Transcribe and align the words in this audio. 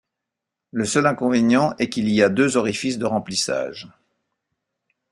Le 0.71 0.83
seul 0.83 1.05
inconvénient 1.05 1.75
est 1.77 1.87
qu'il 1.91 2.09
y 2.09 2.23
a 2.23 2.29
deux 2.29 2.57
orifices 2.57 2.97
de 2.97 3.05
remplissage. 3.05 3.87